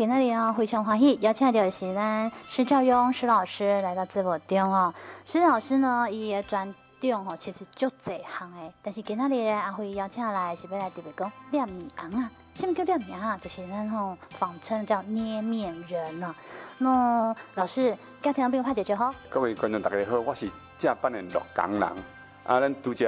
[0.00, 4.94] 今天呢非常欢喜，邀请到的是咱施兆勇施老师来到直播中哦。
[5.26, 12.30] 施老师呢，伊的专长吼其实就这项诶，但是今天呢阿辉邀请来是要来特别讲捏面尪啊。
[12.54, 13.38] 什么叫捏面啊？
[13.44, 16.34] 就是咱吼仿称叫捏面人啊。
[16.78, 19.14] 那老师，今天朋友拍点就好。
[19.28, 20.48] 各位观众大家好，我是
[20.78, 21.82] 正版的鹿港人。
[21.82, 23.06] 啊，咱拄只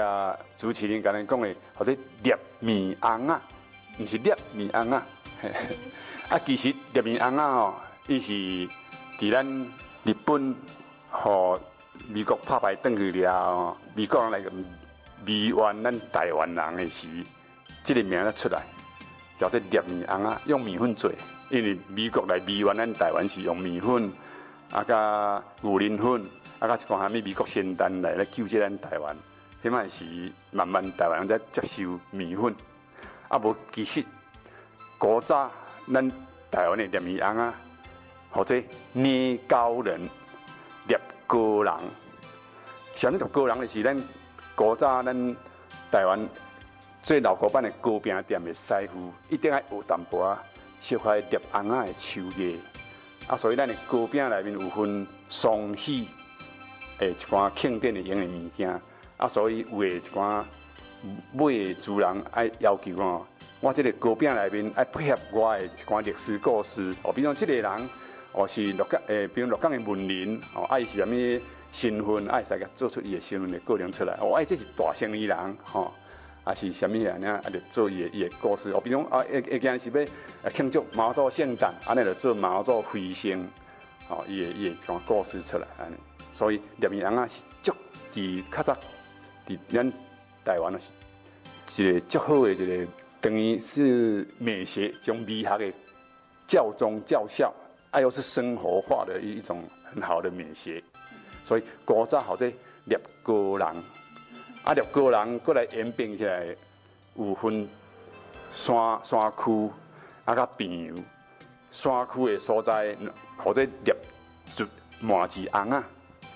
[0.58, 3.40] 主持人甲咱讲的，或者捏面尪啊，
[3.98, 5.02] 毋是捏面尪啊。
[6.32, 7.74] 啊，其实捏面尪啊吼，
[8.06, 8.32] 伊是
[9.18, 9.46] 伫咱
[10.02, 10.56] 日本
[11.10, 11.60] 和
[12.08, 14.50] 美国拍牌转去了，美国人来个
[15.26, 17.06] 迷冤咱台湾人的时，
[17.84, 18.62] 这个名才出来，
[19.36, 21.12] 叫做捏面尪啊，用米粉做。
[21.50, 24.10] 因为美国来迷冤咱台湾是用米粉，
[24.70, 26.24] 啊加牛奶粉，
[26.60, 29.14] 啊加一寡虾米美国仙丹来来救济咱台湾。
[29.62, 30.06] 迄卖是
[30.50, 32.56] 慢慢台湾人在接受米粉，
[33.28, 34.02] 啊无其实
[34.96, 35.50] 古早
[35.90, 36.12] 咱
[36.50, 37.54] 台湾的捏面尪啊，
[38.30, 40.00] 或者捏高人、
[40.86, 41.74] 捏高人，
[42.94, 43.96] 啥物叫高人的是咱
[44.54, 45.36] 古早咱
[45.90, 46.20] 台湾
[47.02, 50.42] 最老古板的糕饼店的师傅，一定爱有淡薄仔
[50.80, 52.60] 小块捏尪仔的手艺，
[53.26, 56.08] 啊，所以咱的糕饼内面有分双喜，
[56.98, 58.80] 诶，一寡庆典的用的物件。
[59.18, 60.42] 啊，所以有的一寡
[61.32, 63.26] 买的主人爱要求哦，
[63.60, 67.88] 我这个糕饼内面爱配合我的一款历史故事哦，比如讲这个人
[68.32, 71.40] 哦是鹿港诶，比如鹿港的文人哦，爱是啥物
[71.72, 75.92] 身份，爱使个做出伊的身份的个人出来哦，爱这是大生意人吼，
[76.44, 77.16] 啊是啥物啊？
[77.18, 79.90] 呢啊，就做伊的伊的故事哦，比如啊，一一件是
[80.44, 83.48] 要庆祝妈祖圣诞，安尼就做妈祖飞升，
[84.08, 85.96] 哦，伊的伊的一寡故事出来安尼，
[86.32, 87.72] 所以捏面人啊是足
[88.14, 88.76] 伫较早。
[89.46, 89.92] 伫咱
[90.44, 90.72] 台湾
[91.68, 92.86] 是一个较好的一个，
[93.20, 95.72] 等于是美学，种美学的
[96.46, 97.52] 教宗教孝，
[97.90, 100.82] 啊又是生活化的一一种很好的美学，
[101.44, 102.52] 所以古早好在
[102.86, 103.66] 猎高人，
[104.64, 106.56] 啊猎高人过来演变起来，
[107.14, 107.68] 有分
[108.50, 109.70] 山山区
[110.24, 110.94] 啊甲平，
[111.70, 112.96] 山区的所在
[113.36, 113.94] 或者捏
[114.56, 114.66] 就
[115.00, 115.84] 麻糬尪啊，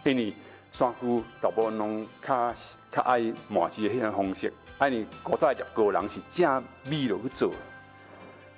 [0.05, 0.33] 因为。
[0.77, 2.55] 山区大部分拢较
[2.93, 7.51] 较爱麻糬的迄种方式，安尼古早捏糕人是正美落去做，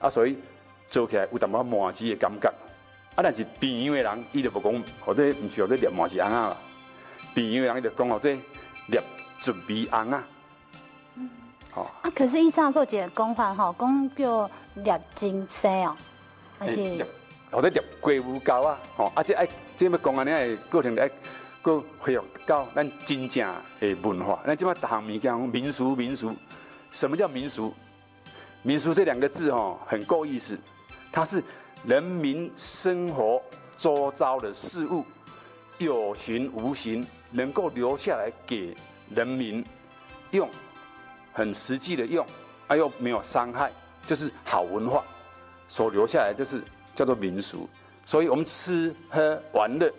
[0.00, 0.36] 啊，所以
[0.90, 2.52] 做起来有淡薄麻糬的感觉。
[3.14, 6.56] 啊，但是平阳的人伊就无讲，或者毋是或者捏麻糬尪啊，
[7.36, 8.28] 平阳的人伊就讲或者
[8.88, 9.00] 捏
[9.40, 10.24] 准备红啊。
[11.14, 11.30] 嗯。
[11.70, 11.82] 好。
[12.02, 15.94] 啊，可是伊早个一个讲法吼，讲叫捏金丝哦，
[16.58, 17.06] 还是？
[17.52, 19.46] 或者捏鸡母糕啊，吼，啊，这爱
[19.76, 21.08] 这要讲安尼个过程来。
[21.68, 23.46] 搁恢复到咱真正
[23.78, 26.34] 的文化，咱即摆逐项物件民俗民俗，
[26.92, 27.74] 什么叫民俗？
[28.62, 30.58] 民俗这两个字吼，很够意思，
[31.12, 31.44] 它是
[31.84, 33.42] 人民生活
[33.76, 35.04] 周遭的事物，
[35.76, 38.74] 有形无形，能够留下来给
[39.14, 39.62] 人民
[40.30, 40.48] 用，
[41.34, 42.26] 很实际的用，
[42.66, 43.70] 啊又没有伤害，
[44.06, 45.04] 就是好文化
[45.68, 46.62] 所留下来，就是
[46.94, 47.68] 叫做民俗。
[48.06, 49.92] 所以我们吃喝玩乐。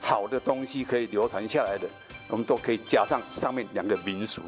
[0.00, 1.88] 好的东西可以流传下来的，
[2.28, 4.42] 我们都可以加上上面两个民俗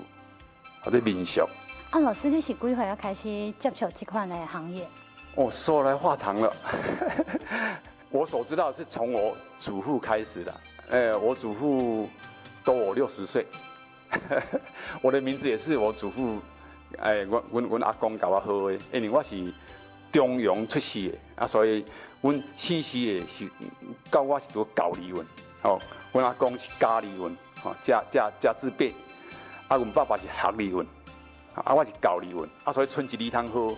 [0.82, 1.42] 或者民俗。
[1.90, 4.86] 啊，老师，你是几岁要开始接触这款的行业？
[5.34, 6.52] 哦，说来话长了。
[8.10, 10.60] 我所知道是从我祖父开始的。
[10.90, 12.08] 哎，我祖父
[12.64, 13.46] 多我六十岁。
[15.00, 16.38] 我的名字也是我祖父，
[16.98, 19.36] 哎，我我我阿公教我好的，因为我是
[20.12, 21.84] 中央出世的啊，所以。
[22.22, 23.50] 阮细细的是
[24.12, 25.26] 教我是做高丽文，
[25.62, 25.80] 哦，
[26.12, 27.34] 阮阿公是嘉义文，
[27.64, 28.92] 哦，嘉嘉嘉字辈，
[29.68, 30.86] 啊，阮爸爸是学丽文，
[31.54, 33.74] 啊，我是高丽文，啊，所以剩一字通好，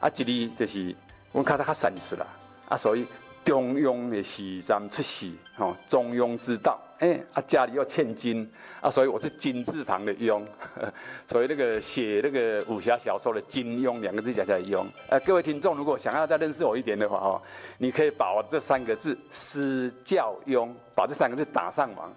[0.00, 0.96] 啊，一字就是
[1.32, 2.26] 阮较较善术啦，
[2.70, 3.06] 啊，所以
[3.44, 6.80] 中庸的时阵出世，哦，中庸之道。
[7.00, 8.50] 哎、啊，家里要欠金
[8.80, 10.42] 啊，所以我是金字旁的庸，
[11.28, 14.86] 所以那个写那个武侠小说的金庸两个字加起来庸。
[15.08, 17.42] 呃，各位听众，如果想要再认识我一点的话哦，
[17.78, 22.10] 你可以把我这三个字施兆雍，把这三个字打上网，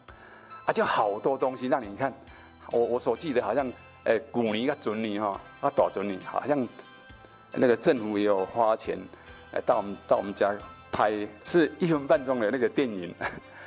[0.65, 2.13] 啊，就好多东西让你看。
[2.71, 3.67] 我我所记得好像，
[4.03, 6.65] 哎、欸，古年个准年哈，啊，大准年，好像
[7.51, 8.97] 那个政府也有花钱，
[9.51, 10.53] 来到我们到我们家
[10.91, 11.11] 拍，
[11.45, 13.13] 是一分半钟的那个电影。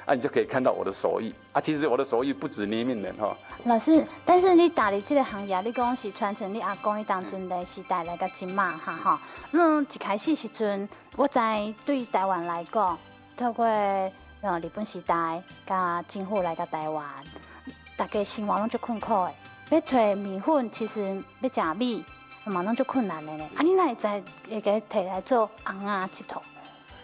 [0.06, 1.60] 啊、你就可以看到我的手艺啊！
[1.60, 3.36] 其实我的手艺不止捏面人哈。
[3.64, 9.20] 老师，但是你打理这个行业，你讲是传承你阿公伊当阵的时代来个金马哈哈。
[9.52, 12.98] 那一开始时阵，我在对台湾来讲，
[13.36, 17.04] 透过呃日本时代加政府来个台湾，
[17.96, 19.32] 大家生活拢就困苦的。
[19.70, 22.04] 要找米粉，其实要食米，
[22.46, 23.48] 嘛拢足困难的呢。
[23.54, 24.08] 啊，你哪会知
[24.50, 26.40] 会给摕来做红啊佚佗？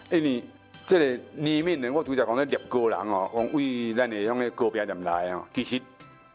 [0.09, 0.43] 因为
[0.85, 5.45] 这个里面呢，我拄则讲咧捏糕人哦，讲为咱的乡个糕饼店来哦。
[5.53, 5.81] 其实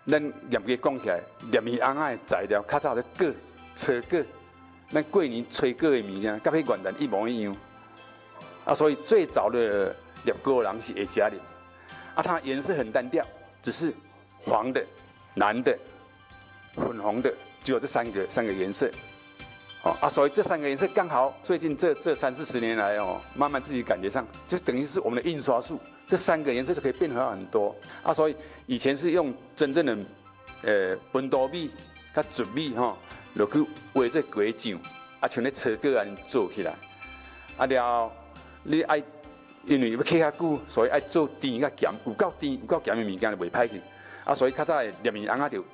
[0.07, 1.21] 咱严格讲起来，
[1.51, 3.33] 捏米红仔的材料较早的粿、
[3.75, 4.25] 炒粿，
[4.91, 7.57] 咱过年炊粿的物件，甲迄原料一模一样。
[8.67, 11.37] 啊，所以最早的捏糕人是会加的。
[12.15, 13.25] 啊，它颜色很单调，
[13.63, 13.93] 只是
[14.45, 14.85] 黄的、
[15.37, 15.75] 蓝的、
[16.75, 17.33] 粉红的，
[17.65, 18.91] 只有这三个三个颜色。
[19.83, 25.77] 哦啊，所以这三个颜色刚好最近这这三四十年来哦，慢慢自己感觉上就等于是我们的印刷术，
[26.07, 28.15] 这三个颜色就可以变化很多啊。
[28.15, 28.37] 所以
[28.67, 29.99] 以前是用真正的
[30.63, 31.69] 呃温度米、
[32.15, 32.97] 甲纯米哈，
[33.35, 33.61] 落去
[33.93, 34.79] 画这果酱
[35.19, 36.73] 啊，像咧炒粿安尼做起来
[37.57, 38.13] 啊了，
[38.63, 39.03] 你爱
[39.67, 43.81] 因为要刻较久，所以爱做甜甲咸，有够甜有够咸的物件就袂歹去
[44.25, 44.33] 啊。
[44.33, 45.65] 所以较早的捏米瓮仔就有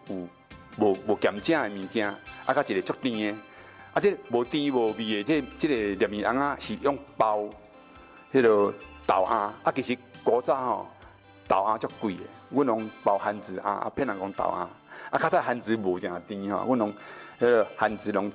[0.78, 2.08] 无无咸正的物件，
[2.46, 3.38] 啊，甲一个足甜的。
[3.94, 7.48] 啊，这无甜无味的，这这个捏米瓮仔是用包，
[8.32, 8.72] 迄个
[9.06, 10.86] 豆瓮啊，其实古早吼
[11.48, 14.68] 豆瓮足贵的，阮拢包番薯啊，啊骗人讲豆瓮，
[15.10, 16.94] 啊较早番薯无正甜吼，阮拢
[17.40, 18.30] 迄个番薯拢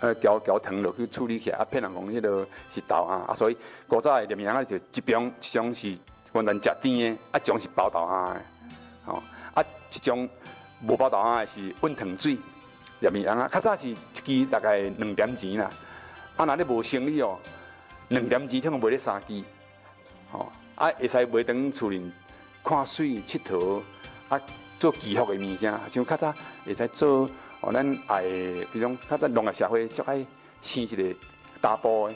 [0.00, 3.56] 呃搅搅糖落去处理起来，啊骗人讲迄个是豆瓮，啊所以
[3.86, 5.96] 古早的捏米瓮仔就一种一种是
[6.32, 8.42] 原来食甜的，啊一种是包豆瓮的，
[9.06, 9.22] 吼
[9.54, 10.28] 啊一种
[10.82, 12.36] 无包豆瓮的是温糖水。
[12.98, 15.70] 捏米瓮啊，较早是一支大概两点钱啦。
[16.36, 17.38] 啊，若你无生理哦，
[18.08, 19.42] 两点钱通常卖咧三支。
[20.30, 22.10] 吼，啊，会使买当厝里
[22.64, 23.82] 看水、佚佗，
[24.28, 24.40] 啊，
[24.78, 25.72] 做祈福的物件。
[25.90, 26.34] 像较早
[26.64, 27.28] 会使做
[27.60, 30.24] 哦，咱爱，比如讲较早农业社会，就爱
[30.62, 31.02] 生一个
[31.60, 32.14] 打煲的，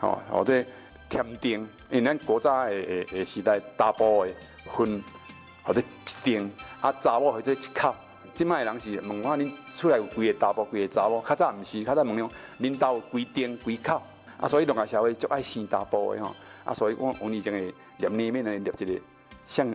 [0.00, 0.64] 吼，或者
[1.08, 1.60] 添丁，
[1.90, 4.32] 因为咱古早诶诶诶时代打煲的
[4.76, 5.02] 分，
[5.62, 5.84] 或者一
[6.24, 6.50] 丁，
[6.80, 7.94] 啊，查某或者一口。
[8.34, 11.22] 即卖人是问我，恁厝内有几个查甫，几个查某？
[11.26, 12.30] 较早毋是，较早问讲
[12.60, 14.02] 恁兜有几丁几口？
[14.40, 16.34] 啊，所以农业社会足爱生查甫的吼。
[16.64, 19.00] 啊，所以我我以前会捏捏面来捏一个，
[19.46, 19.66] 像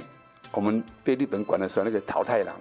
[0.52, 2.56] 我们被日本管的时候那个桃太郎，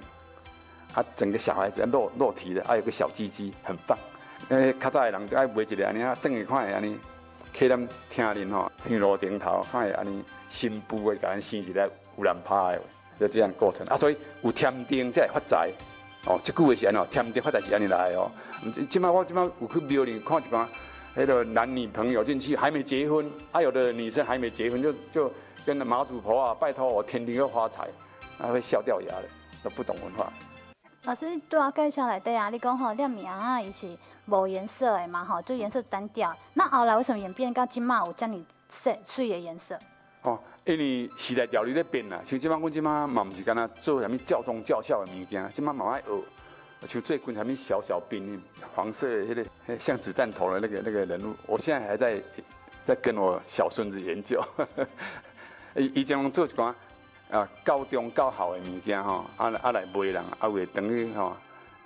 [0.94, 3.96] 啊，整个小孩子落落体的，还有个小鸡鸡，很棒。
[4.48, 6.98] 诶，较早的人就爱买一个安尼啊，等于看下安尼，
[7.56, 12.82] 客人听恁吼，香炉顶头看下安尼，新妇的甲咱生一个有人拍的。
[13.18, 15.70] 就这样过程啊，所以有添丁才会发财
[16.26, 16.38] 哦。
[16.44, 17.06] 这句话是安怎？
[17.08, 18.30] 添丁发财是安尼来哦。
[18.90, 20.66] 今麦我今麦有去庙里看一寡，
[21.14, 25.32] 那个男女朋友进去还没结婚，啊、有的女生还没结婚就就
[25.64, 27.88] 跟妈祖婆啊拜托我天天要发财，
[28.38, 29.24] 啊会笑掉牙的，
[29.62, 30.32] 都不懂文化。
[31.04, 33.96] 老师对我介绍来对啊，你讲吼亮米啊，伊是
[34.26, 36.36] 无颜色的嘛吼，就颜色单调。
[36.54, 39.78] 那后来为什么演变到今麦有这么色水的颜色？
[40.66, 48.42] 因为时代潮流在变啦，像即马阮即马嘛毋是干那做啥物教宗教校的物件，即马嘛爱学，像最近啥物小小兵，
[48.74, 52.20] 黄色的迄个像子弹头的那个那个人物，我现在还在
[52.84, 54.44] 在跟我小孙子研究，
[55.76, 56.74] 伊伊将做一寡
[57.30, 61.36] 啊高中较好的物件吼，啊来啊来卖人，啊会等于吼，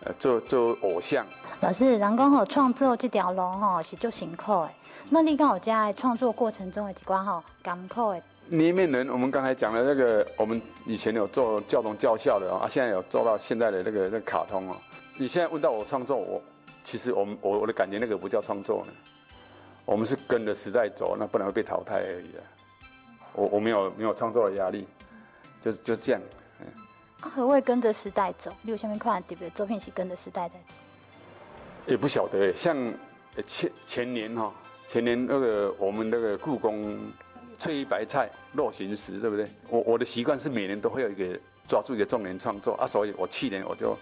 [0.05, 1.27] 呃做做偶像。
[1.61, 4.71] 老师，人讲吼创作这条路吼是足辛苦的，
[5.11, 8.23] 那你讲我在创作过程中的一寡吼艰苦的。
[8.51, 14.77] 捏面人，我们刚才讲的那个，我们以前有做教宗教校的啊，现在有做到现在的那个那个卡通哦。
[15.17, 16.43] 你现在问到我创作，我
[16.83, 18.93] 其实我们我我的感觉那个不叫创作呢，
[19.85, 22.43] 我们是跟着时代走，那不然会被淘汰而已啊。
[23.35, 24.85] 我我没有没有创作的压力，
[25.61, 26.21] 就是就这样。
[26.59, 26.67] 嗯。
[27.21, 28.53] 何谓跟着时代走？
[28.63, 30.75] 你有下面看特别的作品是跟着时代在走？
[31.87, 32.77] 也不晓得，像
[33.47, 34.53] 前前年哈，
[34.89, 36.99] 前年那个我们那个故宫。
[37.61, 39.47] 翠衣白菜肉形石，对不对？
[39.69, 41.39] 我我的习惯是每年都会有一个
[41.69, 43.95] 抓住一个重点创作啊，所以我去年我就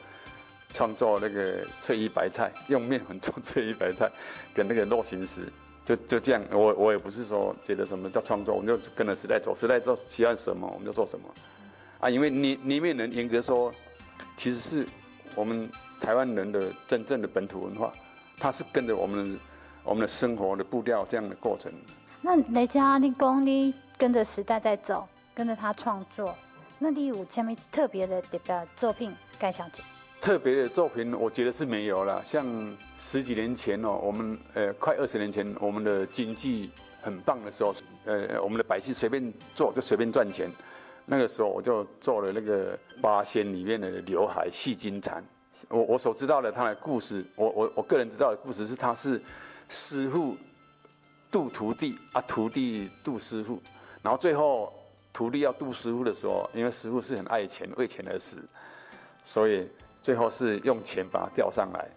[0.73, 4.09] 创作那个翠衣白菜，用面粉做翠衣白菜
[4.55, 5.41] 跟那个肉形石，
[5.85, 6.41] 就就这样。
[6.53, 11.29] 我我也不是说觉得什么叫创作，我们就跟着时代走，时代做喜欢什么我们就做什么
[11.99, 12.09] 啊。
[12.09, 13.75] 因为你你面人严格说，
[14.37, 14.87] 其实是
[15.35, 15.69] 我们
[16.00, 17.93] 台湾人的真正的本土文化，
[18.38, 19.37] 它是跟着我们
[19.83, 21.73] 我们的生活的步调这样的过程。
[22.21, 26.35] 那雷佳，你讲你跟着时代在走，跟着他创作，
[26.79, 29.13] 那你有什么特别的代表作品？
[29.39, 29.85] 盖小姐，
[30.21, 32.21] 特别的作品，我觉得是没有了。
[32.25, 32.45] 像
[32.99, 36.71] 十几年前哦，我们呃快二十年前，我们的经济
[37.01, 37.73] 很棒的时候，
[38.05, 40.51] 呃，我们的百姓随便做就随便赚钱。
[41.07, 45.25] 那个时候我就做了那个八仙里面的刘海戏金蝉。
[45.69, 49.23] 我我所知道的他的故事，我我我个人知道的故事是他是
[49.69, 50.37] 师傅。
[51.30, 53.61] 度徒弟啊，徒弟度师傅，
[54.02, 54.73] 然后最后
[55.12, 58.38] 徒弟要度师傅的时候，因为师傅是很爱钱，为钱而死，
[59.25, 59.68] 所以
[60.02, 61.88] 最后是用钱把他钓上来，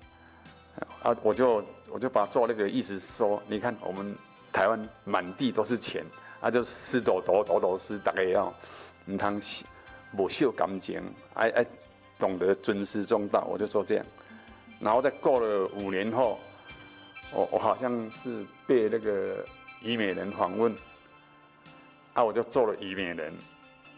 [1.04, 4.16] 啊，我就我就把做那个意思说，你看我们
[4.52, 6.06] 台湾满地都是钱，
[6.42, 8.54] 啊，就湿抖抖抖抖师大概要，
[9.06, 9.40] 唔通
[10.18, 11.02] 无秀感情，
[11.36, 11.66] 哎哎，
[12.20, 14.06] 懂得尊师重道，我就做这样。
[14.80, 16.38] 然后在过了五年后，
[17.34, 19.46] 我我好像是被那个
[19.82, 20.76] 虞美人访问，
[22.14, 23.34] 啊，我就做了虞美人。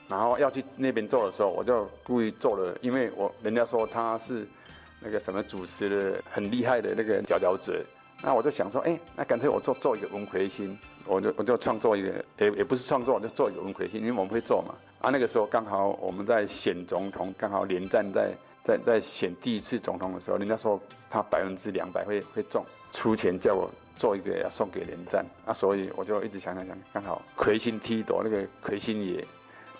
[0.09, 4.45] 然后要去那边做的时候，我就故意做了，因为我人家说他是
[4.99, 7.83] 那个什么主持的很厉害的那个佼佼者，
[8.21, 14.75] 那我就想说，哎，那干脆我做做一个文魁星，我就我就创作一个，也也不是创作，我就做一个文魁星，因为我们会做嘛。
[14.99, 18.31] 啊，那个时候刚好我们在选总统，刚好连战在
[18.63, 22.63] 在在选第一次总统的时候，人家说他百分之两百会会中，
[22.93, 29.21] 出钱叫我做一个要送给连战，啊，所以我就一直想想想，刚好魁星踢夺那个魁星爷。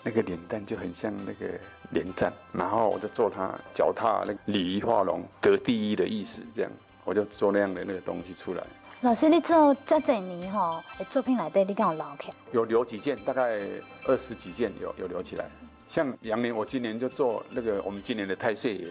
[0.06, 6.70] 那个脸蛋就很像那个连战，然后我就做他脚踏那个鲤鱼化龙得第一的意思，这样
[7.04, 8.62] 我就做那样的那个东西出来。
[9.00, 12.34] 老师，你做这几年吼，作品来对，你刚好留起来？
[12.52, 13.62] 有留几件，大概
[14.06, 15.46] 二十几件有有留起来。
[15.88, 18.86] 像羊年，我今年就做那个我们今年的太岁爷，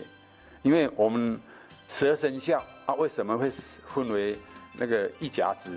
[0.64, 1.40] 因为我们
[1.88, 3.50] 十二生肖啊，为什么会
[3.88, 4.38] 分为
[4.78, 5.72] 那个一甲子？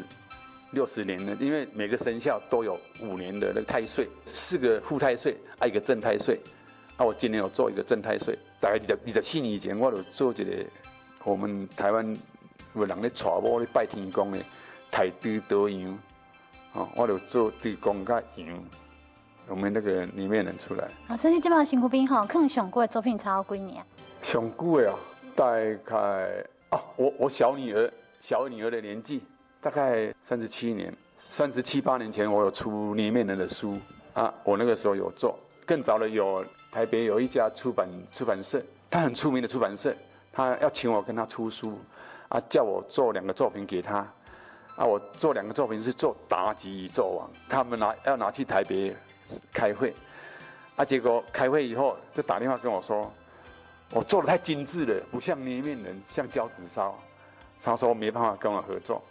[0.72, 6.40] 六十年呢，因为每个生肖都有五年的那个太岁，四个副太岁，还有一个正太岁。
[6.98, 10.44] 那我今年有做一个正太岁，大概你在你的信以前，我有做一个
[11.22, 12.16] 我们台湾
[12.74, 14.38] 有人咧娶某咧拜天公的
[14.90, 15.98] 太岁德阳，
[16.72, 18.64] 哦，我有做地公甲羊，
[19.46, 20.88] 我们那个里面人出来。
[21.08, 23.84] 老师，你这把辛苦兵吼，可能上过的作品超过几年？
[24.20, 24.98] 上古的啊，
[25.36, 25.46] 大
[25.84, 29.22] 概啊，我我小女儿小女儿的年纪。
[29.58, 33.76] 大概三十七年，三十七八年前，我有出捏面人的书
[34.14, 34.32] 啊。
[34.44, 39.92] 我那个时候有做，更早的有台北有一家出版出版社，他很出名的出版社，
[40.32, 41.80] 他要请我跟他出书，
[42.28, 43.96] 啊，叫我做两个作品给他，
[44.76, 48.94] 啊，我做两个作品是做《妲己与纣王》，他们拿要拿去台北
[49.52, 49.92] 开会，
[50.76, 53.12] 啊，结果开会以后就打电话跟我说，
[53.92, 56.98] 我做的太精致了，不像捏面人，像胶纸烧，
[57.62, 59.02] 他说没办法跟我合作。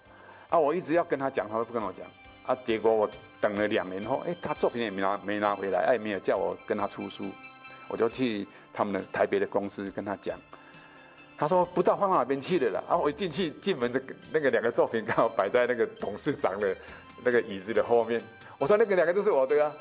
[0.50, 2.05] 啊，我一直要跟他讲，他都不跟我讲。
[2.46, 3.10] 啊，结果我
[3.41, 7.25] 等了两年后，哎，他作品也没拿，没拿回来，哎，没有叫我跟他出书，
[7.88, 10.38] 我就去他们的台北的公司跟他讲。
[11.38, 12.84] 他说不知道放到哪边去了啦。
[12.88, 14.01] 啊，我一进去进门的
[14.32, 16.75] 那个两个作品刚好摆在那个董事长的
[17.24, 18.22] 那个椅子的后面。
[18.58, 19.74] 我说那个两个都是我的啊。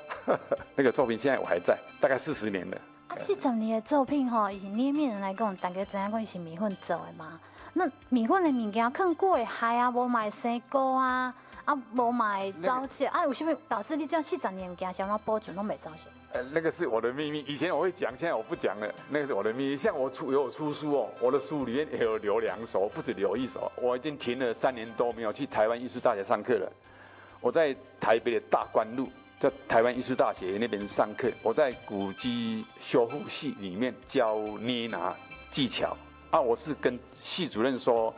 [0.75, 2.79] 那个作品现在我还在，大概四十年了。
[3.09, 7.39] 啊，四十年的作品哈，以捏面人来讲，大家知影讲是米粉做的嘛？
[7.75, 11.35] 那米粉的物件，可能过会害啊，无买生果啊，
[11.65, 16.03] 啊，无买早起啊，为什么导致你这样四十年物件，想要保存都没早起？
[16.33, 18.93] 呃，那个是我的秘密，以前我会讲，现在我不讲了。
[19.09, 23.71] 那个是我的秘密，像我出有我出书哦，我的书里面也有留两首，不止留一首。
[23.77, 26.73] 我已经停了三年多没有去台湾艺术大学上课了。
[27.41, 29.09] 我在台北的大观路，
[29.39, 31.31] 在台湾艺术大学那边上课。
[31.43, 35.15] 我在古迹修复系里面教捏拿
[35.51, 35.97] 技巧。
[36.31, 38.13] 啊，我是跟系主任说，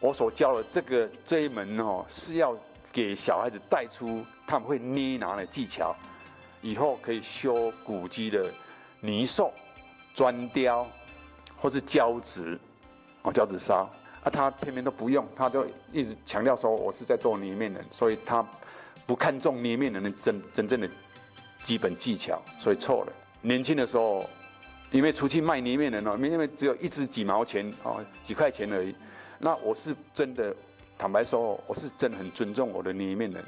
[0.00, 2.56] 我所教的这个这一门哦，是要
[2.92, 5.94] 给小孩子带出他们会捏拿的技巧，
[6.60, 8.50] 以后可以修古迹的
[9.00, 9.52] 泥塑、
[10.14, 10.86] 砖雕，
[11.56, 12.58] 或是胶纸，
[13.22, 13.88] 哦，胶纸烧。
[14.24, 18.44] 啊，他偏偏都不用，他就一直强调说我是在做泥面人，所以他
[19.06, 20.88] 不看重捏面人的真真正的
[21.64, 23.12] 基本技巧，所以错了。
[23.40, 24.24] 年轻的时候。
[24.92, 28.94] 因为出去卖捏面人哦，因为只有一支几毛钱哦，几块钱而已。
[29.38, 30.54] 那我是真的，
[30.98, 33.42] 坦白说，我是真的很尊重我的捏面人，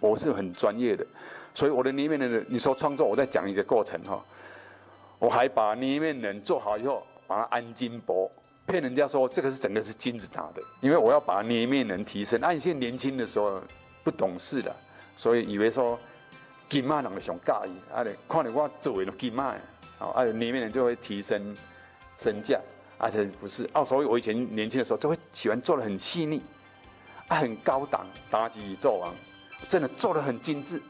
[0.00, 1.06] 我是很专业的。
[1.54, 4.18] 所以我的捏面人，你说创作，我再讲一个过程哈。
[5.18, 8.32] 我还把捏面人做好以后，把它安金箔，
[8.66, 10.62] 骗人家说这个是整个是金子打的。
[10.80, 12.40] 因为我要把捏面人提升。
[12.40, 13.60] 按现在年轻的时候
[14.04, 14.74] 不懂事的，
[15.16, 15.98] 所以以为说
[16.68, 19.54] 金马人就上介意，啊咧，看到我做的金马。
[19.98, 21.56] 好，啊，里面人就会提升
[22.20, 22.60] 身价，
[22.98, 26.40] 而且不是哦，所以我以前年轻的时候就会喜欢做的很细腻，
[27.26, 29.12] 啊，很高档，妲己做王，
[29.68, 30.80] 真的做的很精致，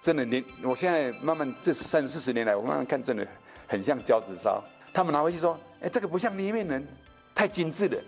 [0.00, 3.26] 真的，你我现在慢慢这三四十年来，我慢慢看，真的
[3.68, 4.64] 很像胶子烧。
[4.94, 6.88] 他们拿回去说，哎，这个不像里面人，
[7.34, 7.98] 太精致了。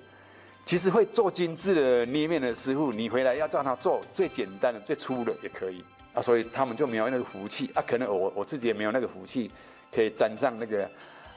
[0.66, 5.82] 其实会做精致的捏面的师傅，你回来要叫他做最简单的、最粗的也可以
[6.12, 6.20] 啊。
[6.20, 9.50] 所以他们就没有那个福气啊，可能我我自己也没有那个福气。
[9.94, 10.86] 可以沾上那个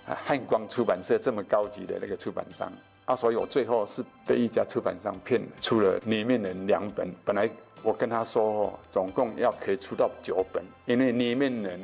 [0.06, 2.70] 汉光出版社这么高级的那个出版商
[3.06, 7.08] 啊，所以我最后是被一家出版商骗，出了捏面人两本。
[7.24, 7.50] 本来
[7.84, 11.80] 我跟他说，哦总共要可以出到九本，因为捏面人，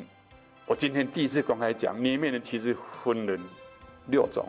[0.65, 3.39] 我今天第一次公开讲，捏面人其实分了
[4.07, 4.45] 六种，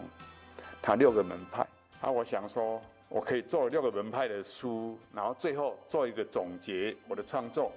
[0.83, 1.65] 他六个门派
[2.07, 2.11] 啊。
[2.11, 7.73] 我想说，我可以做六个门派的书，然后最后做一个总结我的创作。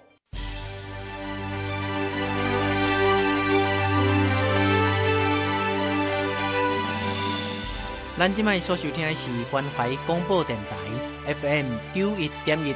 [8.18, 12.76] 咱今麦所收听的是关怀广播电台 FM 九一点一。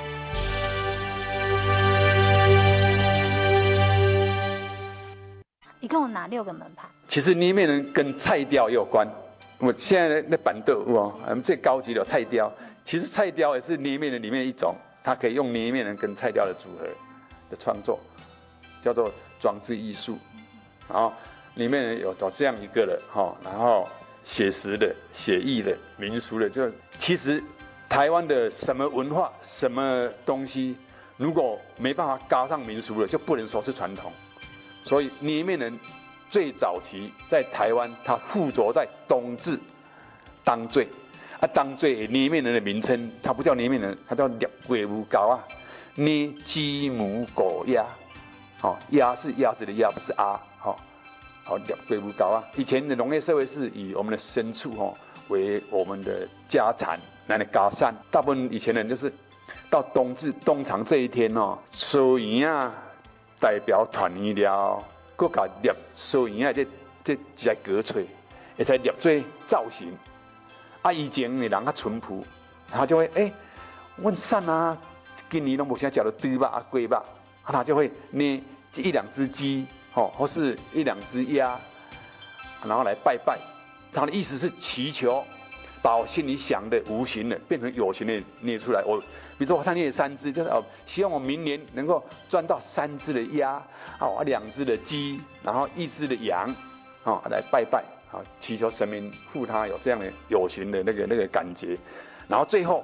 [5.82, 6.88] 一共有哪六个门派？
[7.10, 9.06] 其实里面人跟菜雕也有关。
[9.64, 12.52] 我现在的那板凳哇，我们最高级的菜雕，
[12.84, 16.86] 其实菜雕也是捏面人里面一种，它可以用捏面人跟菜雕的组合
[17.50, 18.00] 的创作，
[18.82, 20.18] 叫做装置艺术。
[20.90, 21.14] 然后
[21.56, 23.88] 里面有有这样一个的哈，然后。
[24.26, 27.44] 写实的、写意的、民俗的，就其实
[27.90, 30.78] 台湾的什么文化、什么东西，
[31.18, 34.14] 如果没办法加上民俗的，就不能说是传统。
[34.86, 35.78] 所以捏面人
[36.34, 39.60] 最早期在台湾，它附着在冬至
[40.44, 40.88] 当最
[41.40, 45.38] 啊，当最捏面人的名称，它不叫捏面人，它叫捏鸡母狗啊，
[45.94, 47.86] 捏鸡母狗鸭，
[48.60, 50.40] 好，鸭是鸭子的鸭，不是鸭。
[50.58, 52.42] 好，鸟龟不高啊！
[52.56, 54.92] 以前的农业社会是以我们的牲畜哈
[55.28, 56.98] 为我们的家产
[57.28, 57.94] 来的加善。
[58.10, 59.14] 大部分以前人就是
[59.70, 62.74] 到冬至冬长这一天哦，收银啊，
[63.40, 64.84] 代表团圆了，
[65.16, 66.66] 各家猎收银啊，这
[67.04, 68.06] 这在割锤，
[68.58, 69.12] 也在捏做
[69.48, 69.92] 造型。
[70.82, 72.26] 啊，以前的人较淳朴，
[72.68, 73.32] 他就会哎，
[73.98, 74.78] 问善啊，
[75.30, 77.06] 今年拢无啥食到猪肉啊鸡肉，啊，
[77.46, 78.42] 他就会捏
[78.72, 79.66] 这一两只鸡。
[79.96, 81.56] 哦，或是一两只鸭，
[82.66, 83.38] 然后来拜拜，
[83.94, 85.24] 他的意思是祈求，
[85.84, 88.82] 把我心里想的无形的变成有形的捏出来。
[88.84, 88.98] 我，
[89.38, 93.62] 比如说他捏三只，就是哦，希望我明年能够赚到三只的鸭，
[94.00, 96.50] 哦，两只的鸡，然后一只的羊，
[97.04, 101.78] 哦，来拜拜，啊，祈求神明护他有这样的有形的那个那个感觉，
[102.28, 102.84] 然后最后，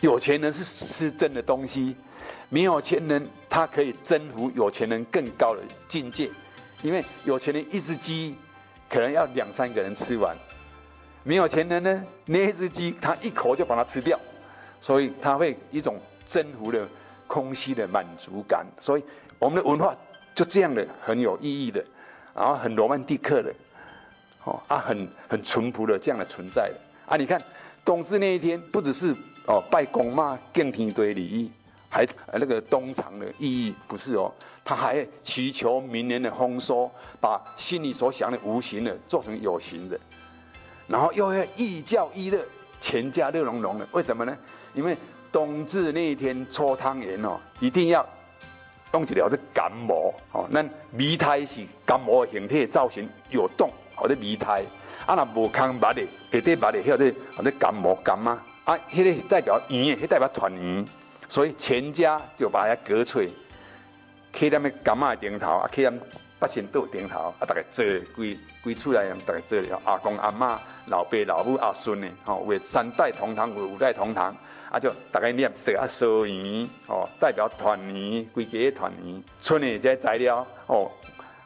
[0.00, 1.94] 有钱人是吃真的东西。
[2.48, 6.30] 没有钱人，他可以征服有钱人更高的境界，
[6.82, 8.34] 因为有钱人一只鸡
[8.90, 10.36] 可能要两三个人吃完，
[11.24, 14.18] 没有钱人呢，那一只鸡他一口就把它吃掉，
[14.80, 16.86] 所以他会一种征服的
[17.26, 18.66] 空虚的满足感。
[18.80, 19.04] 所以
[19.38, 19.94] 我们的文化
[20.34, 21.84] 就这样的很有意义的，
[22.34, 23.54] 然后很罗曼蒂克的，
[24.44, 26.74] 哦啊，很很淳朴的这样的存在的
[27.06, 27.16] 啊。
[27.16, 27.40] 你看
[27.84, 29.14] 冬至那一天，不只是
[29.46, 31.50] 哦拜公妈敬天堆礼仪。
[31.94, 34.32] 还那个冬藏的意义不是哦，
[34.64, 40.00] 他还祈求明年的丰收，把心里所想的无形的做成有形的，
[40.92, 42.38] 然后又要寓教一乐，
[42.78, 43.88] 全家乐融融的。
[43.92, 44.36] 为什么呢？
[44.74, 44.94] 因为
[45.32, 48.06] 冬至那一天搓汤圆哦，一定要
[48.92, 54.62] 用起来是干模哦，那米胎是感冒的形态造型有洞，或者米胎
[55.06, 58.32] 啊，那无康白的，下底白的或者或者感冒、感冒
[58.64, 60.84] 啊，迄个代表圆，迄代表团圆。
[61.26, 63.30] 所以全家就把它割碎，
[64.30, 65.98] 开他们感冒的顶头，啊，去他们
[66.42, 67.84] 八仙桌顶头，啊，大概做
[68.16, 74.34] 归归出来，大概做了阿公阿妈、老爸老母阿孙的，吼，为三代同堂，为五代同堂，
[74.68, 79.22] 啊，就大概念说啊，收圆，哦，代表团圆，归家团圆。
[79.40, 80.90] 春的这材料，哦，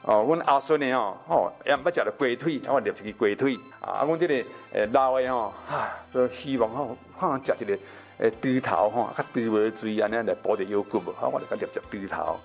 [0.00, 4.34] 哦，阮阿孙的哦，吼，也毋捌食着鸡腿，我捏一个鸡腿，啊，啊阮这个
[4.72, 7.78] 诶老诶吼，哈，都希望吼，看食一个。
[8.18, 11.12] 诶，猪头吼，较猪尾水安尼来补着腰骨无？
[11.12, 12.40] 好，我就讲食食猪头，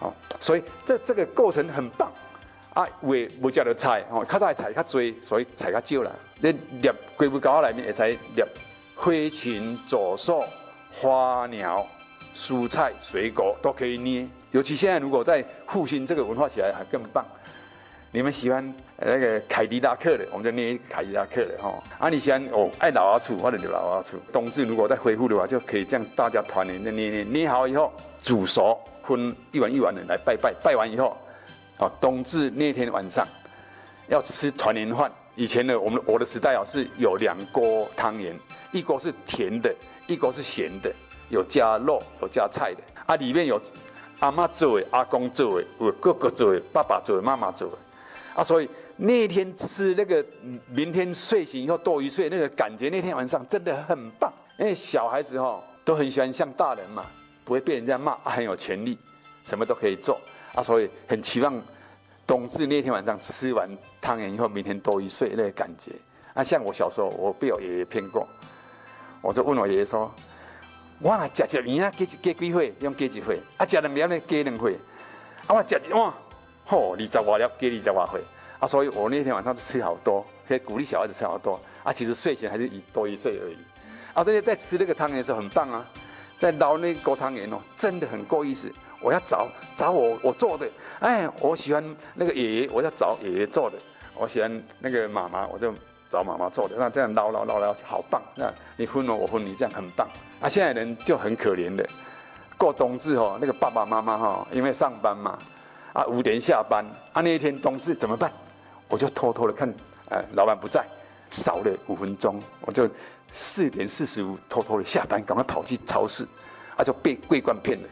[0.00, 2.10] 哦，所以这这个过程很棒。
[2.74, 6.10] 啊，为无食着菜，哦，较早的菜较多，所以菜较少啦。
[6.40, 6.52] 你
[6.82, 8.44] 捏龟母膏内面会使捏
[9.00, 10.42] 飞禽走兽、
[10.92, 11.86] 花鸟、
[12.34, 14.26] 蔬菜、水果都可以捏。
[14.50, 17.24] 尤其现在如果在复兴这个文化起来，还更棒。
[18.10, 21.80] 你们喜欢那个凯迪拉克的，我们就捏凯迪拉克的哈。
[22.00, 24.18] 啊，你喜欢哦爱老阿厝，或者就老阿厝。
[24.32, 28.76] 冬至如果再恢复的话，就可以这样大家团圆的捏捏捏好以后煮熟，
[29.06, 30.54] 分一碗一碗的来拜拜。
[30.62, 31.16] 拜完以后，
[31.78, 33.26] 啊，冬至那天晚上
[34.08, 35.10] 要吃团圆饭。
[35.36, 38.38] 以前呢，我们我的时代啊是有两锅汤圆，
[38.72, 39.74] 一锅是甜的，
[40.06, 40.92] 一锅是咸的，
[41.28, 42.80] 有加肉有加菜的。
[43.06, 43.60] 啊，里面有
[44.20, 47.76] 阿妈做的，阿公做的，有哥哥做的，爸爸做的，妈妈做的。
[48.36, 50.24] 啊，所以那天吃那个，
[50.70, 54.32] 明天睡醒以后多一岁那个感觉，那天晚上真的很棒。
[54.56, 57.04] 因为小孩子哈都很喜欢像大人嘛，
[57.44, 58.98] 不会被人家骂，啊，很有潜力，
[59.44, 60.20] 什么都可以做
[60.54, 61.60] 啊，所以很期望
[62.26, 63.68] 冬至那天晚上吃完
[64.00, 65.92] 汤圆以后，明天多一岁那个感觉。
[66.32, 68.26] 啊，像我小时候，我被我爷爷骗过，
[69.20, 70.12] 我就问我爷爷说
[71.00, 72.74] ：“我那吃一年啊，给给几岁？
[72.80, 73.38] 用给几岁？
[73.56, 74.76] 啊，吃两年呢，给两岁？
[75.46, 76.12] 啊，我吃一碗。”
[76.66, 78.22] 吼，二十外了，给二十外岁
[78.58, 78.66] 啊！
[78.66, 81.92] 所以我那天晚上就吃好多，可以鼓励小孩子吃好多啊。
[81.92, 83.58] 其实睡前还是一多一岁而已
[84.14, 85.84] 啊，这些在吃那个汤圆的时候很棒啊，
[86.38, 88.70] 在捞那锅汤圆哦，真的很够意思。
[89.00, 90.66] 我要找找我我做的，
[91.00, 93.76] 哎，我喜欢那个爷爷，我要找爷爷做的。
[94.14, 95.74] 我喜欢那个妈妈，我就
[96.08, 96.76] 找妈妈做的。
[96.78, 98.22] 那这样捞捞捞捞，好棒。
[98.36, 100.08] 那你分我，我分你，这样很棒。
[100.40, 101.86] 啊，现在人就很可怜的，
[102.56, 105.36] 过冬至哦，那个爸爸妈妈哈，因为上班嘛，
[105.92, 108.30] 啊五点下班，啊那一天冬至怎么办？
[108.88, 109.68] 我就偷偷的看，
[110.10, 110.84] 哎，老板不在，
[111.30, 112.88] 少了五分钟，我就
[113.34, 116.24] 四点四十五偷偷的下班，赶快跑去超市，
[116.76, 117.88] 啊就被桂冠骗了。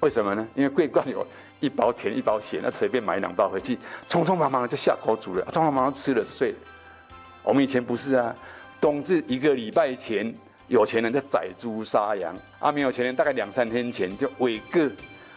[0.00, 0.48] 为什么呢？
[0.54, 1.26] 因为桂冠有
[1.60, 3.76] 一包甜一包咸，那随便买两包回去，
[4.08, 6.56] 匆匆忙忙的就下锅煮了，匆匆忙忙吃了就睡了。
[7.42, 8.34] 我们以前不是啊，
[8.80, 10.34] 冬至一个礼拜前，
[10.68, 14.90] 有钱人就宰猪杀羊，啊没有钱人大概两三天前就伟个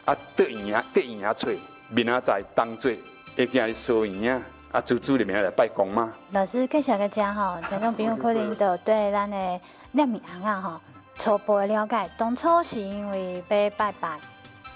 [0.06, 1.58] 啊得盐得盐脆，
[1.90, 2.92] 明仔载当做
[3.36, 6.12] 会惊你收银啊，啊猪猪里面来拜公吗？
[6.32, 9.60] 老师介绍个 讲哈，听众朋友可能都对咱的
[9.94, 10.82] 腊米瓮啊吼
[11.18, 14.18] 初步的了解，当初是因为要拜拜。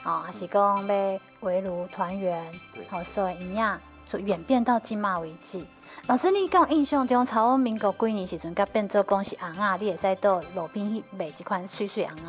[0.03, 2.45] 哦，还是讲要围炉团圆，
[2.89, 5.63] 好，所以营养就演变到今嘛为止。
[6.07, 12.23] 老师，你讲印象中，朝民国几年时阵，甲变做讲是红啊，你会使到路边去卖一款水水红仔。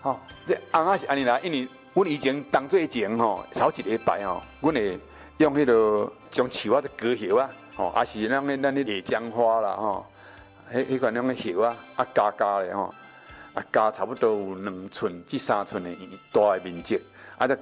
[0.00, 4.98] 好、哦，这红啊是安尼啦，因为阮以前当做前吼，头一礼拜吼，阮会
[5.36, 10.06] 用迄个将树啊的割叶啊，吼，还是咱咱的野姜花啦，吼，
[10.72, 12.94] 迄迄款那种叶啊，啊加加的吼，
[13.54, 15.90] 啊加差不多有两寸至三寸的
[16.32, 17.00] 大的面积。
[17.36, 17.56] 啊，再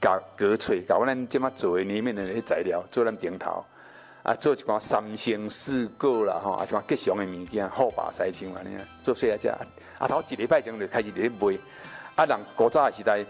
[0.00, 3.64] 搞割碎，搞咱这么做的里面的那材料，做咱顶头，
[4.24, 11.56] 啊，做一寡三鲜四果啦，吼，啊，一寡吉祥的物件，好把西青安尼啊，做细啊只，啊，头一礼拜前就开始在卖，
[12.16, 13.24] 啊，人古早时代，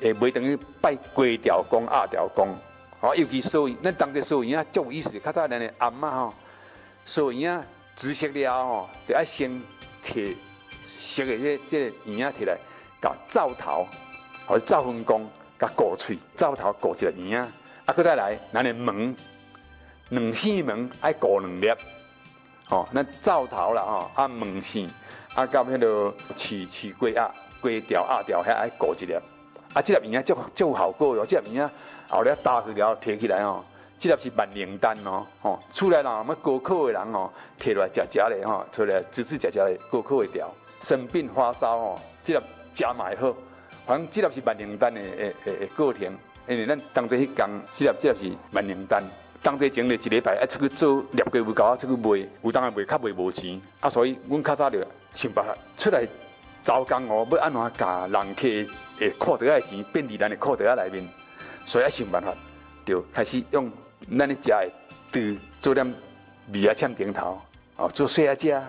[0.00, 2.56] 诶，卖等于拜龟条公、鸭条公，
[3.04, 6.34] 哦，尤其收银，咱当这收银啊，足有意思，较早咱的阿嬷吼，
[7.04, 7.62] 收银啊，
[7.94, 9.50] 煮熟了吼，得爱先
[10.02, 10.34] 摕
[10.98, 12.56] 熟的这这银啊摕来
[13.02, 13.86] 搞灶头。
[14.46, 17.52] 好，灶分工，甲鼓喙，灶头鼓一个圆啊，
[17.84, 19.14] 啊，搁再来，咱的门，
[20.08, 21.70] 两扇门爱鼓两粒，
[22.70, 24.82] 哦，那灶头啦，吼，啊，门扇，
[25.34, 27.30] 啊，到迄个饲饲鸡鸭，
[27.62, 29.14] 鸡条鸭条，还爱鼓一粒，
[29.74, 31.70] 啊，这粒圆啊，足足有效果哟，这粒圆啊，
[32.08, 33.62] 后来打去了，摕起来哦，
[33.98, 37.28] 这粒是万灵丹哦，吼，厝内人要高考的人哦，
[37.60, 40.48] 摕来食食咧，吼，出来滋滋食食咧，高考会调，
[40.80, 43.34] 生病发烧哦，这粒食嘛会好。
[43.84, 46.04] 反正这粒是万灵丹的诶诶诶过程，
[46.46, 49.02] 因为咱当做迄工，这粒这粒是万灵丹，
[49.42, 56.06] 当做前日一礼拜爱出去做猎龟有够出去卖，有当然卖较卖无钱，啊，所以阮较早着想办法出来
[56.64, 58.48] 招工哦，要安怎甲人客
[58.98, 61.08] 诶裤袋仔钱变伫咱的裤袋仔内面，
[61.66, 62.34] 所以想办法，
[62.86, 63.70] 就开始用
[64.18, 64.70] 咱咧食的
[65.12, 65.86] 猪做点
[66.46, 67.40] 米仔签顶头，
[67.76, 68.66] 哦，做细仔只，啊，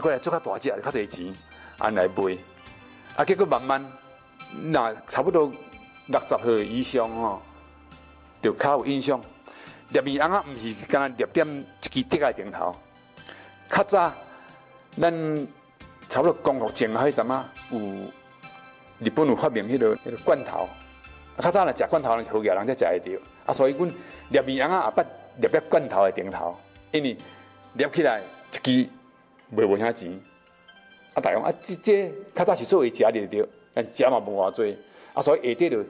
[0.00, 1.32] 过来做较大只，较侪钱，
[1.78, 2.36] 安来卖，
[3.16, 3.84] 啊，结果慢慢。
[4.50, 5.52] 那差不多
[6.06, 7.42] 六十岁以上吼，
[8.42, 9.20] 就较有印象。
[9.92, 12.74] 腊米瓮啊，毋是干那腊点一支竹仔顶头。
[13.68, 14.10] 较早，
[14.98, 15.12] 咱
[16.08, 17.78] 差不多光复前啊，迄阵啊，有
[18.98, 20.68] 日本有发明迄个迄个罐头。
[21.38, 23.20] 较早来食罐头，人好野人才食会着。
[23.46, 23.92] 啊，所以阮
[24.30, 24.92] 腊米瓮啊，
[25.40, 26.56] 也捌腊腊罐头的顶头，
[26.90, 27.16] 因为
[27.74, 28.90] 捏起来一支
[29.50, 30.10] 卖无啥钱。
[31.14, 33.48] 啊，大用啊，即这较早是做为食着着。
[33.74, 34.76] 但是食嘛无偌济，
[35.14, 35.84] 啊，所以下底就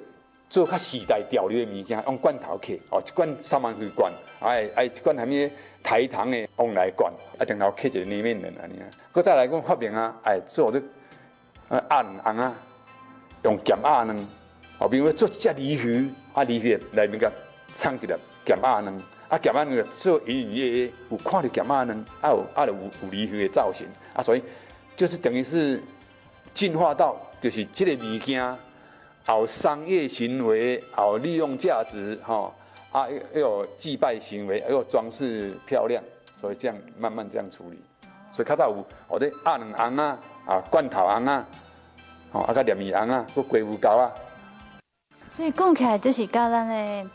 [0.48, 5.50] 做较时代潮流的物件，用罐头客，哦，一罐三万块罐，哎哎，一罐啥物
[5.82, 8.86] 台糖的往来罐，啊，顶头客一个里面人安尼啊。
[9.12, 10.82] 搁再来讲发明啊，哎，做啲
[11.68, 12.56] 啊鸭卵红啊，
[13.44, 14.28] 用咸鸭卵，
[14.78, 17.30] 哦，比如说做一只鲤鱼，啊鲤鱼内面个
[17.74, 18.14] 藏一粒
[18.46, 24.42] 咸鸭卵，啊咸鸭卵做隐隐约约有看到咸鸭卵，啊有啊有有鲤鱼的造型，啊，所以
[24.96, 25.82] 就是等于是
[26.54, 27.16] 进化到。
[27.40, 28.42] 就是这个物件，
[29.28, 32.50] 有商业行为，有利用价值，哈
[32.90, 36.02] 啊又有祭拜行为，又有装饰漂亮，
[36.40, 37.78] 所以这样慢慢这样处理。
[38.32, 41.46] 所以较早有我的鸭卵红啊，啊罐头红啊，
[42.32, 44.10] 哦啊个腊米红啊，个龟苓膏啊。
[45.30, 47.10] 所以讲起来，就是甲咱的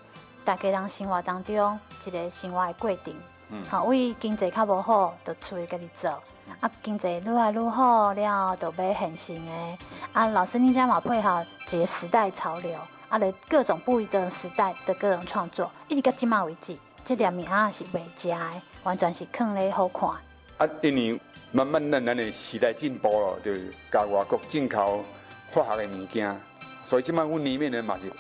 [0.46, 3.14] 大家人生活当中一个生活的过程。
[3.50, 3.64] 嗯。
[3.66, 6.12] 好，为经济较无好，就出去家己做。
[6.60, 9.78] 啊，经济愈来愈好了，就要现成的。
[10.14, 12.78] 啊，老师，你家嘛配合这个时代潮流，
[13.10, 18.38] 啊，来各种不一的时代的各种创作，一直到今嘛为止，这两面啊是未食的，
[18.84, 20.10] 完全是囥咧好看。
[20.58, 21.20] 啊，因为
[21.52, 25.04] 慢慢咱咱的时代进步了，就是甲外国进口
[25.52, 26.40] 化学的物件，
[26.86, 28.12] 所以今嘛阮里面呢嘛是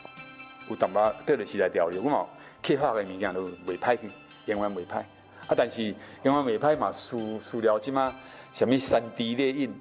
[0.70, 2.26] 有淡薄对着时代潮流，我嘛
[2.62, 4.10] 去化学的物件都袂歹去，
[4.46, 5.04] 永远袂歹。
[5.48, 8.14] 啊，但是永远未歹嘛，输输了即马，
[8.54, 9.74] 什么三 D 列印，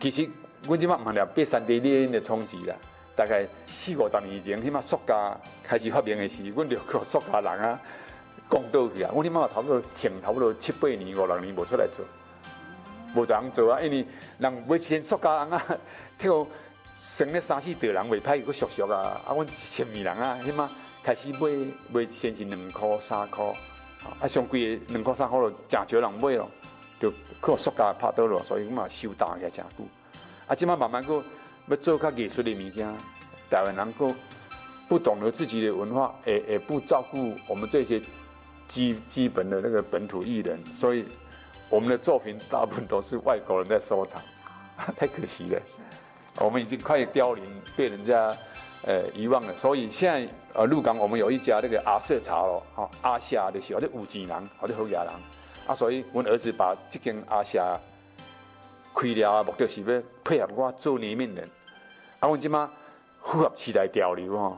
[0.00, 0.28] 其实
[0.66, 2.74] 阮即马嘛了被三 D 列印的冲击啦。
[3.16, 7.80] 大概四五十年前，起码塑胶开始发明的时，阮就靠塑胶人啊，
[8.50, 9.10] 讲倒去啊。
[9.12, 12.04] 阮起码差不多停差不多七八年五六年无出来做，
[13.14, 13.80] 无怎样做啊。
[13.80, 14.04] 因为
[14.38, 15.64] 人买先塑胶人啊，
[16.18, 16.44] 跳
[16.96, 19.20] 生了三四代人未歹，佫俗俗啊。
[19.26, 20.68] 啊，阮一千米人啊，起码
[21.02, 21.38] 开始买
[21.92, 23.54] 买先是两箍三箍，
[24.20, 26.50] 啊，上贵的两块三箍就诚少人买咯，
[27.00, 29.84] 就靠塑胶拍倒咯，所以阮嘛收大也诚久。
[30.46, 31.22] 啊，即马慢慢佫。
[31.66, 32.86] 要做较艺术的物件，
[33.48, 34.14] 台湾人够
[34.86, 37.98] 不懂得自己的文化，也也不照顾我们这些
[38.68, 41.06] 基基本的那个本土艺人，所以
[41.70, 44.20] 我们的作品大部分都是外国人在收藏，
[44.94, 45.62] 太可惜了。
[46.38, 47.42] 我们已经快凋零，
[47.74, 48.36] 被人家
[48.86, 49.56] 呃遗忘了。
[49.56, 55.12] 所以现在呃鹿港我们有一家那个阿舍茶楼，哈阿夏的时候，或者五级人，或者侯亚人，
[55.66, 57.78] 啊，所以我儿子把这间阿夏。
[58.96, 61.44] 开了，目的是要配合我做里面人。
[62.20, 62.70] 啊，阮即马
[63.24, 64.56] 符合时代潮流吼，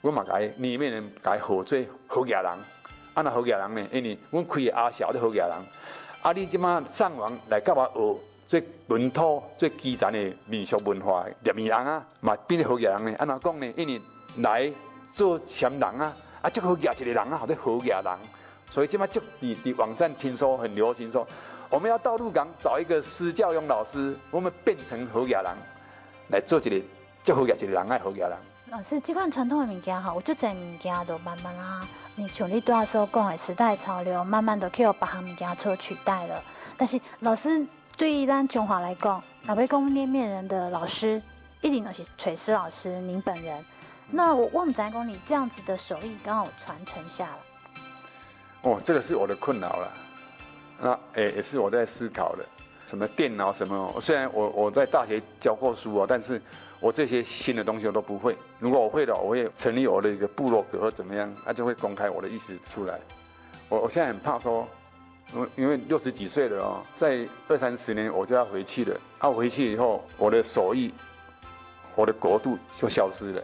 [0.00, 1.78] 阮嘛甲伊捏面人，甲伊号做
[2.08, 2.44] 好野人。
[3.14, 3.86] 啊，那好野人呢？
[3.92, 5.52] 因为阮开阿小的好野人。
[6.22, 13.14] 啊，你即马上网来甲我学最本土、最基层的民俗文化的人啊，嘛变成好野人呢？
[13.18, 13.72] 安怎讲呢？
[13.76, 14.00] 因为
[14.38, 14.72] 来
[15.12, 18.18] 做签人啊，啊，足好野一个人啊，好做好野人。
[18.70, 21.26] 所以即马足伫伫网站听说很流行说。
[21.70, 25.44] 我们要到鹿港找一个施教用老师，我们变成好野人
[26.28, 26.82] 来做一个
[27.22, 28.32] 做好野一个人爱好野人。
[28.70, 36.42] 老师，这款传统的物件哈，我就在物件都慢慢啊，你像你多少讲的时代潮流，慢慢都去有别项物件所取代了。
[36.78, 37.62] 但是老师
[37.98, 41.20] 对于咱中华来讲，老贝公捏面人的老师
[41.60, 43.62] 一定都是垂师老师您本人。
[44.08, 48.70] 那我我们在讲你这样子的手艺刚好传承下来。
[48.70, 49.92] 哦，这个是我的困扰了。
[50.80, 52.44] 那诶也是我在思考的，
[52.86, 56.40] 什么电脑什么，虽然我我在大学教过书哦，但是
[56.78, 58.36] 我这些新的东西我都不会。
[58.60, 63.00] 如果我会的，我也成立我的一个部落格或怎么样，那就会公开我的意思出来。
[63.68, 64.68] 我我现在很怕说，
[65.34, 69.00] 因为因为六十几岁了哦，在二三十年我就要回去了。
[69.18, 70.92] 啊，回去以后，我的手艺，
[71.94, 73.42] 我的国度就消失了。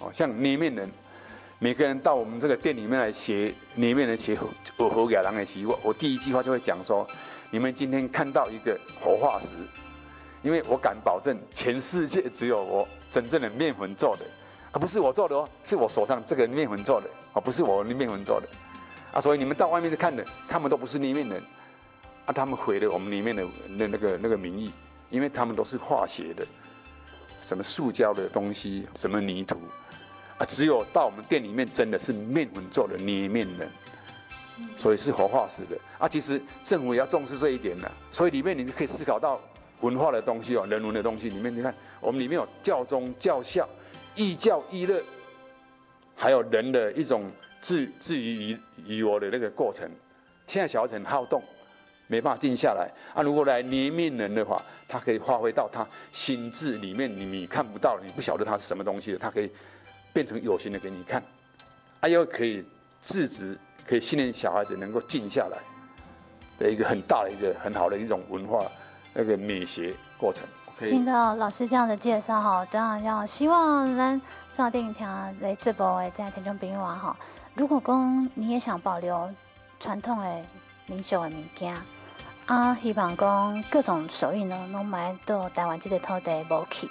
[0.00, 0.90] 哦，像捏面人。
[1.62, 4.34] 每个人到我们这个店里面来学里面的学
[4.78, 7.06] 我和给人的习惯，我第一句话就会讲说：
[7.50, 9.48] 你们今天看到一个活化石，
[10.40, 14.24] 因为我敢保证，全世界只有我真正的面粉做的，
[14.72, 18.48] 而不是我做的哦，是我手上这个面粉做的，而不是我的面粉做的，
[19.12, 21.42] 啊，所以你们到外面去看的，他们都不是捏面人，
[22.26, 24.70] 啊，他们毁了我们里面的那那个那个名义，
[25.10, 26.46] 因为他们都是化学的，
[27.44, 29.56] 什么塑胶的东西，什么泥土。
[30.38, 33.68] 啊，只有到我们店里面，真的是面粉做的捏面人，
[34.76, 35.76] 所以是活化石的。
[35.98, 37.92] 啊，其实政府也要重视这一点的。
[38.10, 39.38] 所以里面你就可以思考到
[39.80, 41.28] 文化的东西哦，人文的东西。
[41.28, 43.68] 里面你看，我们里面有教宗教孝、
[44.14, 45.02] 义教义乐，
[46.16, 49.88] 还有人的一种至至于于我的那个过程。
[50.46, 51.42] 现在小孩子很好动，
[52.06, 52.90] 没办法静下来。
[53.14, 59.50] 啊，如果来捏面人的话，他可以发挥到他心智里面，你你看不到，你不晓得他是什么东西的，他可以。
[60.12, 61.22] 变成有形的给你看，
[62.00, 62.64] 啊，又可以
[63.00, 65.58] 制止，可以训练小孩子能够静下来
[66.58, 68.60] 的一个很大的一个很好的一种文化
[69.14, 70.42] 那个美学过程。
[70.80, 74.20] 听到老师这样的介绍哈，当然要希望咱
[74.50, 75.06] 上电影厅
[75.40, 77.16] 来直播的这样听众朋友啊哈，
[77.60, 79.28] 如果讲你也想保留
[79.78, 80.42] 传统的
[80.86, 81.76] 民俗的物件
[82.46, 86.88] 啊，希望讲各种手艺呢，能买到台湾这个土地无去。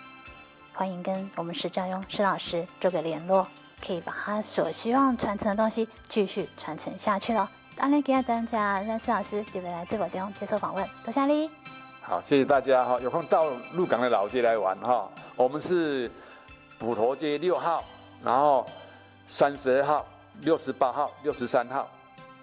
[0.72, 3.48] 欢迎跟我们施教勇施老师做个联络，
[3.84, 7.50] 可以把他所希望传承的东西继续传承下去了。
[7.76, 11.50] 当然，给大家让施老师特别来直播间接受访问，多谢你。
[12.04, 15.10] 好，谢谢大家哈，有空到鹿港的老街来玩哈。
[15.36, 16.12] 我们是
[16.78, 17.84] 普陀街六号，
[18.24, 18.64] 然后
[19.26, 20.06] 三十二号、
[20.42, 21.90] 六十八号、六十三号，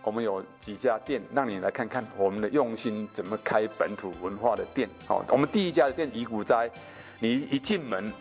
[0.02, 4.88] 我们有几家店，让你来看看我们的用心怎么开本土文化的店。
[5.06, 6.70] 好，我们第一家的店乙骨斋，
[7.18, 8.12] 你一进门。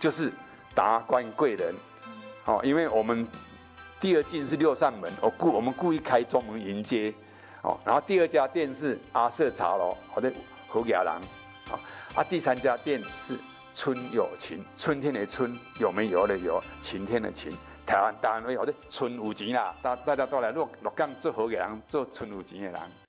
[0.00, 0.32] 就是
[0.76, 1.74] 达官贵人，
[2.44, 3.26] 哦，因为我们
[4.00, 7.12] 第二进是六扇门，我故我们故意开中门迎接，
[7.62, 10.32] 哦，然后第二家店是阿舍茶楼，或者
[10.68, 11.20] 侯家郎，
[11.68, 11.74] 啊，
[12.14, 13.36] 啊，第三家店是
[13.74, 17.50] 春有情，春天的春，有没有的有，晴天的晴，
[17.88, 22.74] 台湾当然会或者村有钱啦，大大家都来落落港做好嘅人，做村有钱嘅人。